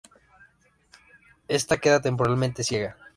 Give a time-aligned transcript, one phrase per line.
[1.47, 2.97] Ésta queda temporalmente ciega.